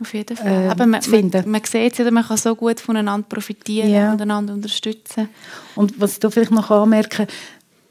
[0.00, 0.64] auf jeden Fall.
[0.64, 4.12] Äh, Aber man, man, man sieht ja, man kann so gut voneinander profitieren ja.
[4.12, 5.28] und einander unterstützen.
[5.74, 7.26] Und was ich da vielleicht noch anmerken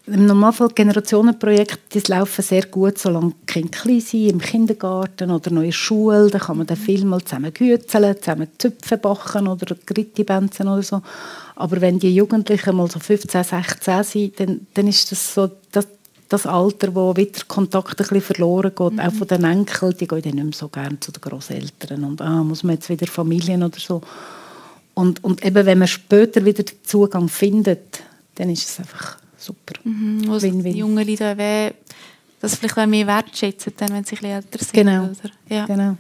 [0.07, 5.49] im Normalfall Generationenprojekte, die laufen sehr gut, solange die Kinder klein sind, im Kindergarten oder
[5.49, 6.29] noch in der Schule.
[6.29, 11.01] Da kann man dann viel mal zusammen gützeln, zusammen Zöpfe backen oder Grittibänzen oder so.
[11.55, 15.87] Aber wenn die Jugendlichen mal so 15, 16 sind, dann, dann ist das so, das,
[16.29, 18.99] das Alter, wo wieder Kontakt ein bisschen verloren geht, mhm.
[18.99, 22.21] auch von den Enkeln, die gehen dann nicht mehr so gerne zu den Großeltern und
[22.21, 24.01] ah, muss man jetzt wieder Familien oder so.
[24.93, 28.01] Und, und eben, wenn man später wieder den Zugang findet,
[28.35, 29.80] dann ist es einfach super.
[29.84, 30.74] Mhm, also Win -win.
[30.74, 31.74] die jungen Leute
[32.41, 34.74] das vielleicht auch mehr wertschätzen, dann, wenn sie ein bisschen älter sind.
[34.74, 35.04] Genau.
[35.06, 35.32] Oder?
[35.50, 35.65] Ja.
[35.65, 35.98] genau.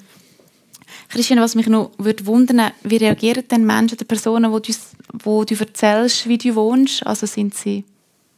[1.09, 4.73] Christian, was mich noch würde wundern, wie reagieren denn Menschen oder Personen, wo du,
[5.23, 7.05] wo du erzählst, wie du wohnst?
[7.05, 7.83] Also sind sie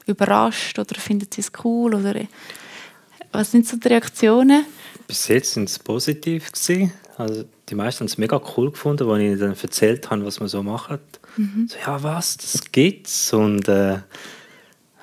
[0.06, 1.96] überrascht oder finden sie es cool?
[1.96, 2.22] Oder
[3.32, 4.66] was sind so die Reaktionen?
[5.08, 6.94] Bis jetzt sind es positiv gewesen.
[7.18, 10.40] Also die meisten haben es mega cool gefunden, als ich ihnen dann erzählt habe, was
[10.40, 11.00] wir so machen.
[11.36, 11.68] Mhm.
[11.68, 13.34] So, ja, was, das gibt's.
[13.34, 14.00] Und äh,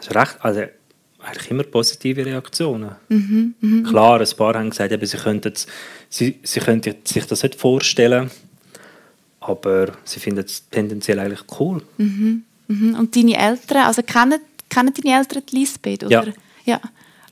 [0.08, 0.62] also recht, also
[1.22, 2.96] eigentlich immer positive Reaktionen.
[3.08, 3.90] Mhm, mh.
[3.90, 5.52] Klar, ein paar haben gesagt, eben, sie, könnten,
[6.08, 8.30] sie, sie könnten sich das nicht vorstellen,
[9.40, 11.82] aber sie finden es tendenziell eigentlich cool.
[11.96, 12.98] Mhm, mh.
[12.98, 16.04] Und deine Eltern, also kennen kennen deine Eltern die Lisbeth?
[16.04, 16.26] Oder?
[16.26, 16.32] Ja.
[16.64, 16.80] ja.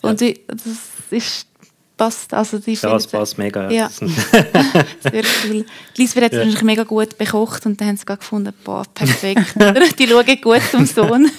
[0.01, 0.33] Und ja.
[0.47, 0.79] das
[1.11, 1.47] ist
[1.97, 2.35] passt.
[2.35, 3.71] Also die ja, es passt mega.
[3.71, 3.89] Ja.
[3.89, 4.09] Sehr
[5.45, 5.65] cool.
[5.97, 6.63] Die Lisbeth hat es ja.
[6.63, 9.55] mega gut bekocht und dann haben sie gefunden, boah, perfekt.
[9.99, 11.31] die schauen gut zum Sohn.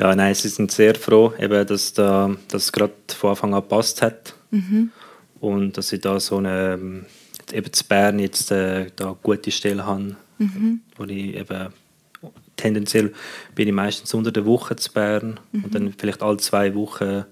[0.00, 4.00] Ja, nein, sie sind sehr froh, eben, dass da, das gerade von Anfang an gepasst
[4.00, 4.34] hat.
[4.50, 4.90] Mhm.
[5.40, 7.04] Und dass sie da so eine,
[7.52, 10.80] eben zu Bern jetzt äh, da gute Stelle haben, mhm.
[10.96, 11.68] wo ich eben
[12.56, 13.12] tendenziell
[13.54, 15.64] bin ich meistens unter der Woche zu Bern mhm.
[15.64, 17.24] und dann vielleicht alle zwei Wochen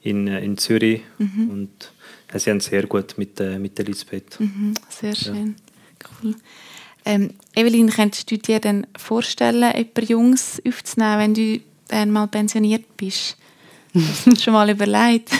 [0.00, 1.02] in, äh, in Zürich.
[1.18, 1.50] Mhm.
[1.50, 1.92] Und
[2.32, 4.38] äh, sie haben sehr gut mit, äh, mit Elisabeth.
[4.38, 4.74] Mhm.
[4.88, 5.56] Sehr schön.
[6.00, 6.08] Ja.
[6.22, 6.34] Cool.
[7.04, 12.96] Ähm, Evelyn, könntest du dir dann vorstellen, etwas Jungs aufzunehmen, wenn du dann mal pensioniert
[12.96, 13.36] bist?
[14.38, 15.30] Schon mal überlegt?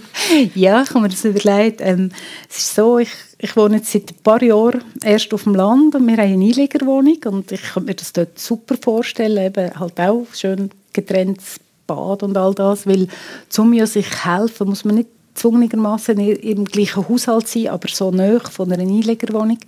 [0.54, 1.80] ja, ich habe mir das überlegt.
[1.80, 2.10] Ähm,
[2.48, 5.94] es ist so, ich, ich wohne jetzt seit ein paar Jahren erst auf dem Land
[5.94, 9.98] und wir haben eine Einliegerwohnung und ich kann mir das dort super vorstellen, eben halt
[10.00, 13.08] auch schön getrenntes Bad und all das, weil
[13.48, 18.40] zum ja sich helfen muss man nicht zwungenermaßen im gleichen Haushalt sein, aber so nahe
[18.40, 19.58] von einer Einliegerwohnung.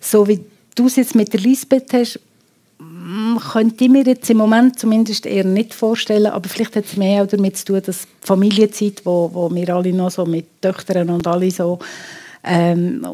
[0.00, 0.40] So wie
[0.74, 2.20] du es jetzt mit der Lisbeth hast,
[3.52, 7.22] könnte ich mir jetzt im Moment zumindest eher nicht vorstellen, aber vielleicht hat es mehr
[7.22, 11.10] auch damit zu tun, dass die Familienzeit, wo, wo wir alle noch so mit Töchtern
[11.10, 11.78] und alle so
[12.46, 13.06] ähm,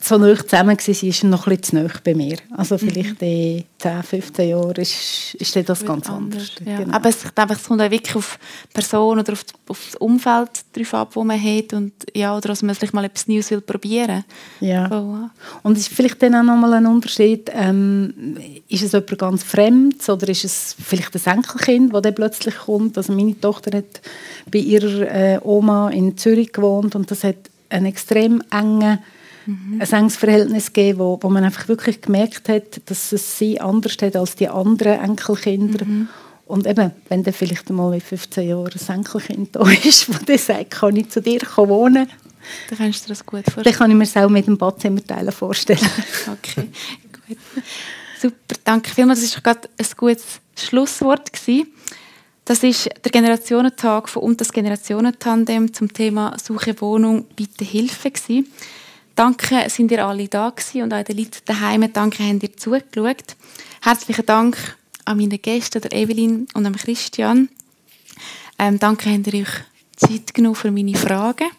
[0.00, 2.36] so nah zusammen war, ist noch ein bisschen zu nah bei mir.
[2.56, 3.28] Also vielleicht mhm.
[3.28, 6.52] in 10, 15 Jahren ist, ist das ganz anders.
[6.64, 6.78] Ja.
[6.78, 6.94] Genau.
[6.94, 10.50] Aber es, es kommt auch wirklich auf die Person oder auf, die, auf das Umfeld
[10.72, 13.60] drauf ab, wo man hat und ja, oder dass man vielleicht mal etwas Neues will
[13.60, 14.24] probieren
[14.60, 14.88] Ja.
[14.92, 15.30] Oh.
[15.64, 18.36] Und ist vielleicht dann auch nochmal ein Unterschied, ähm,
[18.68, 22.96] ist es jemand ganz Fremdes oder ist es vielleicht ein Enkelkind, das dann plötzlich kommt?
[22.96, 24.00] Also meine Tochter hat
[24.50, 27.36] bei ihrer äh, Oma in Zürich gewohnt und das hat
[27.68, 29.00] ein extrem enge,
[29.46, 29.80] mhm.
[29.80, 33.96] ein enges Verhältnis gegeben, wo, wo man einfach wirklich gemerkt hat, dass es sie anders
[34.00, 35.84] hat als die anderen Enkelkinder.
[35.84, 36.08] Mhm.
[36.46, 40.38] Und eben, wenn dann vielleicht mal in 15 Jahren ein Enkelkind da ist, das dann
[40.38, 42.08] sagt, kann ich zu dir wohnen,
[42.68, 43.64] dann kannst du dir das gut vorstellen.
[43.64, 45.80] Dann kann ich mir es auch mit dem Badzimmerteilen vorstellen.
[46.32, 46.68] okay,
[47.26, 47.38] gut.
[48.20, 49.20] Super, danke vielmals.
[49.20, 51.32] Das war gerade ein gutes Schlusswort.
[51.32, 51.66] Gewesen.
[52.46, 58.46] Das ist der Generationentag von und das Generationentandem zum Thema Suche Wohnung, bitte Hilfe gewesen.
[59.16, 61.92] Danke, sind ihr alle da gewesen und auch den Leuten daheim.
[61.92, 63.34] Danke, habt ihr zugeschaut.
[63.82, 67.48] Herzlichen Dank an meine Gäste, der Evelyn und an Christian.
[68.60, 69.64] Ähm, danke, habt ihr euch
[69.96, 71.50] Zeit genommen für meine Fragen.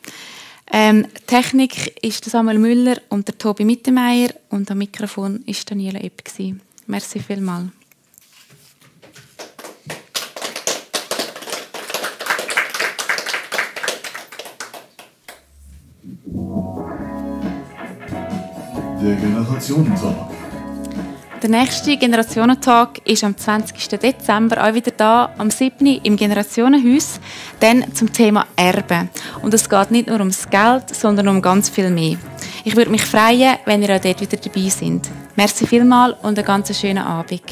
[0.71, 6.23] Ähm, Technik ist Samuel Müller und der Tobi Mittermeier und am Mikrofon ist Daniela Epp.
[6.85, 7.76] Merci vielmals.
[19.07, 20.15] Der Generationentag.
[21.41, 23.87] Der nächste Generationentag ist am 20.
[23.97, 26.01] Dezember auch wieder da, am 7.
[26.03, 27.21] im Generationenhaus,
[27.61, 29.07] dann zum Thema Erbe.
[29.41, 32.17] Und es geht nicht nur ums Geld, sondern um ganz viel mehr.
[32.65, 35.09] Ich würde mich freuen, wenn ihr auch dort wieder dabei seid.
[35.37, 37.43] Merci vielmals und einen ganz schönen Abend.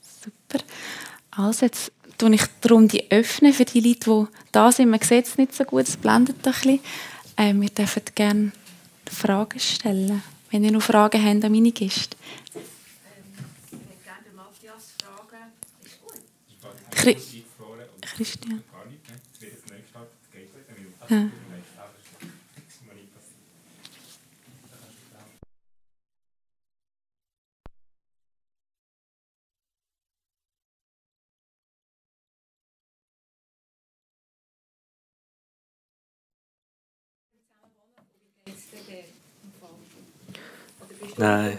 [0.00, 0.62] Super.
[1.32, 4.90] Also jetzt öffne ich darum die öffnen für die Leute, die da sind.
[4.90, 6.80] Man sieht es nicht so gut, es blendet ein bisschen.
[7.36, 8.52] Ähm, wir dürfen gerne
[9.10, 12.16] Fragen stellen, wenn ihr noch Fragen habt an meine Gäste.
[18.16, 18.62] Christian.
[21.08, 21.28] Ja.
[41.18, 41.58] Nein.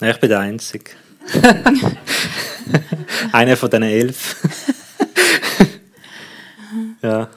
[0.00, 0.90] Nein, ich bin der Einzige.
[3.32, 4.36] Einer von diesen elf.
[7.02, 7.28] ja.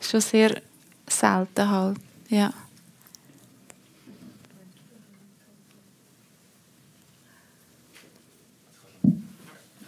[0.00, 0.60] Schon sehr
[1.08, 1.96] selten halt,
[2.28, 2.52] ja.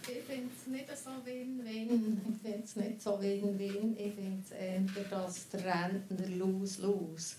[0.06, 2.20] Ich finde es nicht so win-win.
[2.28, 3.96] Ich finde es nicht so win-win.
[3.98, 7.36] Ich finde es eher, dass der Rentner los-los.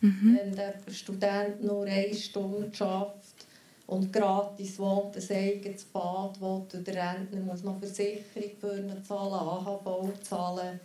[0.00, 0.38] Mhm.
[0.38, 3.46] Wenn der Student nur eine Stunde schafft
[3.86, 9.04] und gratis wohnt, ein eigenes Bad wohnt und der Rentner muss noch Versicherung für ihn
[9.04, 10.80] zahlen, AHV zahlen,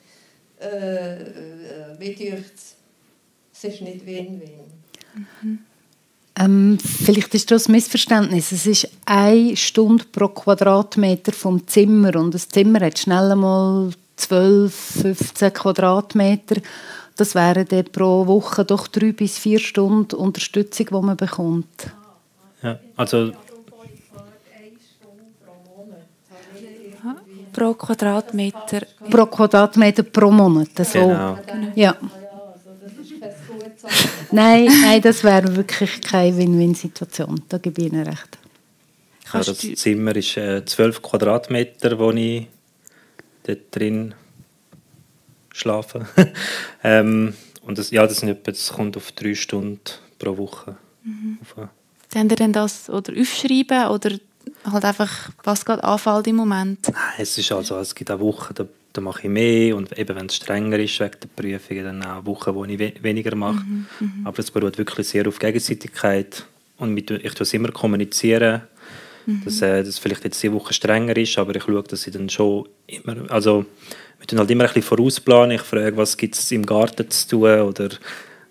[0.60, 2.76] äh, äh, wie es?
[3.54, 4.72] Es ist nicht Win-Win.
[5.42, 5.60] Mhm.
[6.40, 8.52] Ähm, vielleicht ist das ein Missverständnis.
[8.52, 14.74] Es ist eine Stunde pro Quadratmeter vom Zimmer und das Zimmer hat schnell einmal 12,
[14.74, 16.62] 15 Quadratmeter.
[17.22, 21.92] Das wären dann pro Woche doch drei bis vier Stunden Unterstützung, die man bekommt.
[22.64, 23.32] Ja, also
[27.54, 28.88] pro Quadratmeter.
[29.08, 30.70] Pro Quadratmeter pro Monat.
[30.78, 31.00] So.
[31.00, 31.38] Genau.
[31.76, 31.96] Ja.
[34.32, 37.44] nein, nein, das wäre wirklich keine Win-Win-Situation.
[37.48, 38.40] Da gebe ich Ihnen recht.
[39.32, 42.48] Ja, das Zimmer ist äh, 12 Quadratmeter, wo ich
[43.46, 44.16] dort drin
[45.54, 46.06] schlafen.
[46.84, 47.34] ähm,
[47.64, 49.80] und das, ja, das, sind etwa, das kommt auf drei Stunden
[50.18, 50.78] pro Woche.
[51.04, 51.38] Mhm.
[52.14, 54.18] Haben ihr denn das oder aufschreiben oder
[54.72, 56.88] halt einfach, was gerade anfällt im Moment?
[56.88, 60.16] Nein, es ist also, es gibt auch Wochen, da, da mache ich mehr und eben
[60.16, 63.64] wenn es strenger ist wegen der Prüfungen, dann auch Wochen, wo ich we weniger mache.
[63.64, 64.28] Mhm, mhm.
[64.28, 66.46] Aber es beruht wirklich sehr auf Gegenseitigkeit
[66.78, 68.64] und mit, ich tue es immer kommunizieren,
[69.26, 69.44] mhm.
[69.46, 72.30] dass, äh, dass vielleicht jetzt diese Woche strenger ist, aber ich schaue, dass ich dann
[72.30, 73.66] schon immer, also
[74.20, 75.52] wir tun halt immer ein bisschen vorausplanen.
[75.52, 77.90] Ich frage, was gibt es im Garten zu tun oder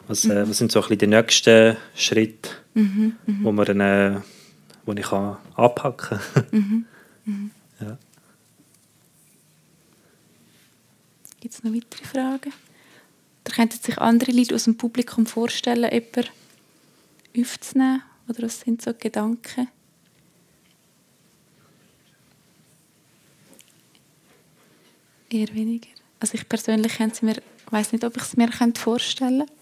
[0.09, 3.35] was, äh, was sind so ein bisschen die nächsten Schritte, mhm, mh.
[3.43, 4.21] wo, man dann, äh,
[4.85, 6.47] wo ich kann anpacken kann.
[6.51, 6.85] Mhm,
[7.25, 7.51] mhm.
[7.81, 7.99] Ja.
[11.41, 12.53] Gibt es noch weitere Fragen?
[13.45, 16.31] Da könnten sich andere Leute aus dem Publikum vorstellen, jemanden
[17.39, 18.03] aufzunehmen?
[18.29, 19.69] Oder was sind so Gedanken?
[25.31, 25.89] Eher weniger.
[26.19, 27.37] Also ich persönlich mir,
[27.71, 29.53] weiß nicht, ob ich es mir vorstellen könnte.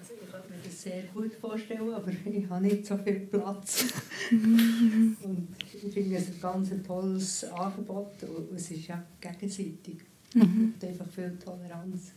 [0.00, 3.84] Also ich kann mir das sehr gut vorstellen, aber ich habe nicht so viel Platz.
[4.32, 9.98] und ich finde es ein ganz tolles Angebot und es ist ja gegenseitig.
[10.34, 10.74] Mhm.
[10.80, 12.10] Es einfach viel Toleranz.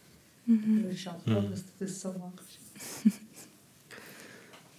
[0.47, 0.91] Mhm.
[0.95, 1.51] Schade, mhm.
[1.51, 3.13] dass du das so machst.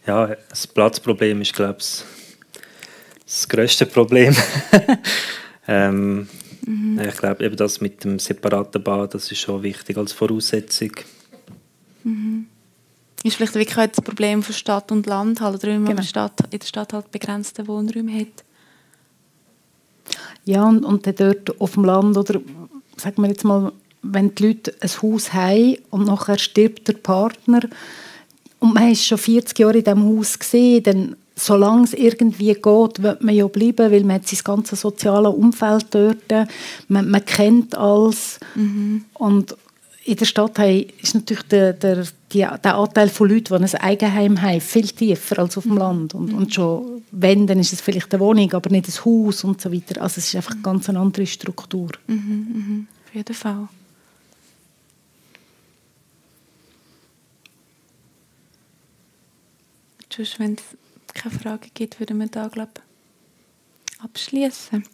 [0.06, 2.04] Ja, das Platzproblem ist, glaube ich,
[3.26, 4.34] das grösste Problem.
[5.68, 6.28] ähm,
[6.64, 7.00] mhm.
[7.00, 10.92] Ich glaube, eben das mit dem separaten Bad, das ist schon wichtig als Voraussetzung.
[12.04, 12.46] Mhm.
[13.24, 16.02] Ist vielleicht wirklich auch das Problem von Stadt und Land, halt, oder genau.
[16.02, 18.44] Stadt, in der Stadt halt begrenzte Wohnräume hat.
[20.44, 22.40] Ja, und, und dann dort auf dem Land, oder
[22.96, 27.62] sagen wir jetzt mal, wenn die Leute ein Haus haben und nachher stirbt der Partner
[28.60, 33.02] und man ist schon 40 Jahre in diesem Haus gesehen, dann solange es irgendwie geht,
[33.02, 36.48] wird man ja bleiben, weil man hat sein ganzes soziales Umfeld dort,
[36.88, 39.04] man, man kennt alles mhm.
[39.14, 39.54] und
[40.06, 44.40] in der Stadt ist natürlich der, der, die, der Anteil von Leuten, die ein Eigenheim
[44.40, 45.78] haben, viel tiefer als auf dem mhm.
[45.78, 46.14] Land.
[46.14, 49.60] Und, und schon, wenn, dann ist es vielleicht eine Wohnung, aber nicht ein Haus und
[49.60, 50.00] so weiter.
[50.00, 51.90] Also es ist einfach ganz eine andere Struktur.
[52.06, 53.68] Mhm, mhm, auf jeden Fall.
[60.08, 60.56] Sonst, wenn
[61.16, 62.70] keine Frage gibt, würden wir da, glaube
[64.02, 64.84] abschließen.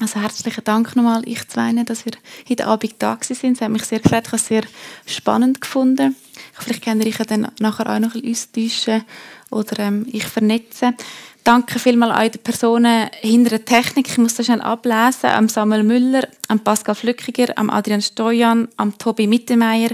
[0.00, 2.12] Also herzlichen Dank nochmal, ich zwei, dass wir
[2.48, 3.56] heute Abend da sind.
[3.56, 4.62] Es hat mich sehr gefreut, ich habe es sehr
[5.06, 6.14] spannend gefunden.
[6.54, 9.04] Vielleicht kann ich dann nachher auch noch ein bisschen austauschen
[9.50, 10.94] oder ähm, ich vernetzen.
[11.42, 14.08] Danke vielmals an die Personen hinter der Technik.
[14.08, 15.30] Ich muss das schnell ablesen.
[15.30, 19.90] Am Samuel Müller, am Pascal Flückiger, am Adrian Stojan, am Tobi Mittermeier,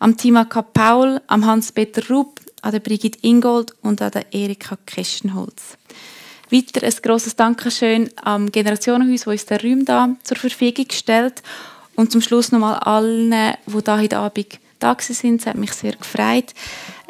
[0.00, 0.62] am Tima K.
[0.62, 5.78] Paul, am Hans-Peter Rupp, an der Brigitte Ingold und an der Erika Kestenholz.
[6.50, 11.42] Weiter ein grosses Dankeschön am Generationenhaus, das uns den Raum da zur Verfügung stellt.
[11.94, 13.32] Und zum Schluss nochmal allen,
[13.66, 15.46] die da heute Abend da sind.
[15.46, 16.54] Hat mich sehr gefreut.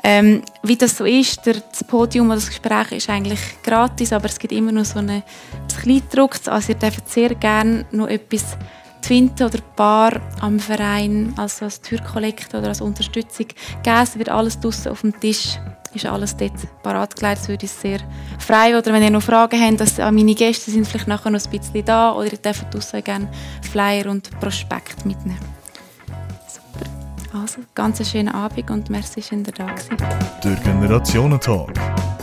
[0.05, 4.39] Ähm, wie das so ist, das Podium oder das Gespräch ist eigentlich gratis, aber es
[4.39, 5.23] gibt immer noch so einen
[5.81, 6.37] Kleindruck.
[6.47, 8.59] Also ihr dürft sehr gerne noch etwas
[9.03, 13.47] finden oder Bar am Verein, also als Türkollekte oder als Unterstützung
[13.83, 13.97] geben.
[14.03, 15.59] Es wird alles draußen auf dem Tisch,
[15.95, 17.41] ist alles dort parat gelegt.
[17.41, 17.99] Das würde ich sehr
[18.39, 18.77] frei.
[18.77, 21.85] Oder wenn ihr noch Fragen habt, dass meine Gäste sind vielleicht nachher noch ein bisschen
[21.85, 23.29] da oder ihr dürft draußen gerne
[23.71, 25.39] Flyer und Prospekt mitnehmen.
[26.49, 27.41] Super.
[27.41, 29.97] Also, ganz einen schönen Abend und merci, dass ihr da gewesen.
[30.43, 32.16] Der Generationentag.